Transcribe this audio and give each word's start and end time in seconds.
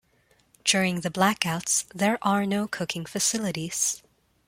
During 0.65 1.01
the 1.01 1.11
blackouts 1.11 1.85
there 1.93 2.17
are 2.23 2.43
no 2.47 2.67
cooking 2.67 3.05
facilities. 3.05 4.01